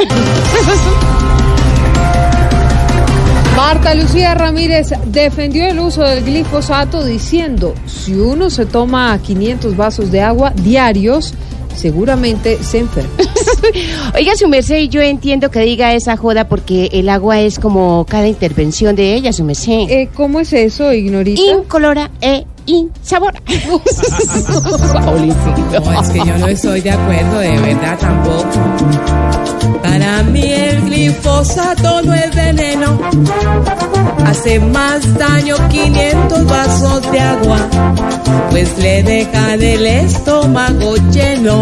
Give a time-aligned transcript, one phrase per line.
[3.56, 10.10] Marta Lucía Ramírez defendió el uso del glifosato diciendo, si uno se toma 500 vasos
[10.10, 11.34] de agua diarios,
[11.74, 13.10] seguramente se enferma.
[14.14, 18.26] Oiga, su merced, yo entiendo que diga esa joda porque el agua es como cada
[18.28, 19.88] intervención de ella, su merced.
[19.88, 21.40] Eh, ¿Cómo es eso, Ignorita?
[21.40, 23.40] Incolora e insabora.
[25.70, 28.48] No, es que yo no estoy de acuerdo, de verdad tampoco.
[29.82, 32.98] Para mí el glifosato no es veneno.
[34.26, 37.58] Hace más daño 500 vasos de agua,
[38.50, 41.60] pues le dejan el estómago lleno.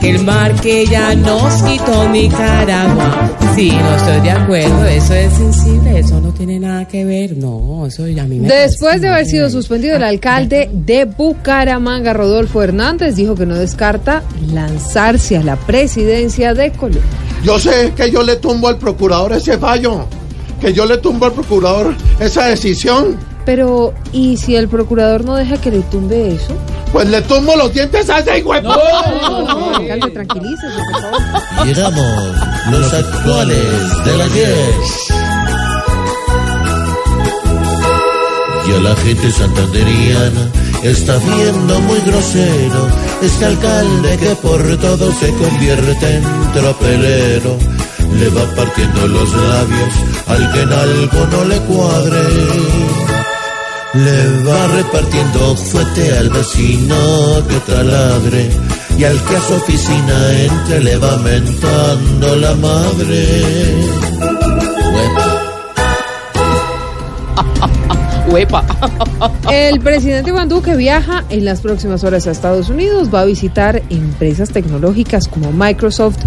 [0.00, 3.36] Que el mar que ya nos quitó Nicaragua.
[3.56, 7.84] Sí, no estoy de acuerdo, eso es sensible, eso no tiene nada que ver, no,
[7.86, 12.62] eso ya a mí me Después de haber sido suspendido, el alcalde de Bucaramanga, Rodolfo
[12.62, 17.02] Hernández, dijo que no descarta lanzarse a la presidencia de Colombia.
[17.42, 20.06] Yo sé que yo le tumbo al procurador ese fallo,
[20.60, 25.56] que yo le tumbo al procurador esa decisión, Pero, ¿y si el procurador no deja
[25.60, 26.52] que le tumbe eso?
[26.92, 28.74] pues le tumbo los dientes a ese hijo de puta.
[29.76, 31.66] Alcalde, tranquilícese, por favor.
[31.66, 32.34] Llegamos
[32.70, 35.12] los actuales de la Yes.
[38.66, 40.48] Y a la gente santanderiana
[40.82, 42.88] está viendo muy grosero
[43.22, 46.22] este alcalde que por todo se convierte en
[46.52, 47.56] tropelero.
[48.18, 49.92] Le va partiendo los labios
[50.28, 52.22] al que en algo no le cuadre.
[53.94, 56.96] Le va repartiendo fuerte al vecino
[57.48, 58.50] que taladre
[58.98, 63.42] y al que a su oficina entre le va mentando la madre.
[64.92, 65.48] Huepa.
[68.28, 68.64] Huepa.
[69.50, 73.82] El presidente Iván Duque viaja en las próximas horas a Estados Unidos, va a visitar
[73.88, 76.18] empresas tecnológicas como Microsoft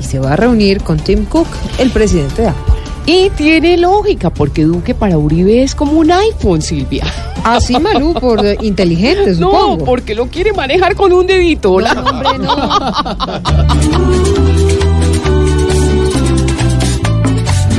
[0.00, 1.48] y se va a reunir con Tim Cook,
[1.78, 2.77] el presidente de Apple.
[3.10, 7.04] Y tiene lógica, porque Duque para Uribe es como un iPhone, Silvia.
[7.42, 9.84] Así, Malú, por inteligente, No, supongo.
[9.86, 11.72] porque lo quiere manejar con un dedito.
[11.72, 11.94] Hola.
[11.94, 12.54] No, hombre, no.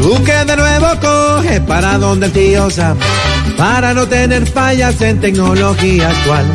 [0.01, 2.97] Duque de nuevo coge para donde el tío Sam,
[3.57, 6.46] para no tener fallas en tecnología actual,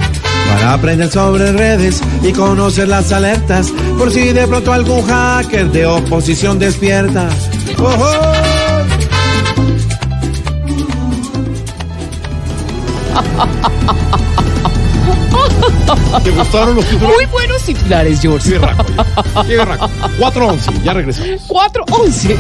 [0.49, 5.87] para aprender sobre redes y conocer las alertas, por si de pronto algún hacker de
[5.87, 7.29] oposición despierta.
[7.79, 8.11] ¡Ojo!
[16.23, 17.15] ¿Te gustaron los títulos?
[17.15, 18.51] Muy buenos titulares, George.
[18.51, 18.85] Qué berraco,
[19.47, 19.91] qué berraco.
[20.19, 21.49] 4-11, ya regresamos.
[21.49, 22.37] 4-11.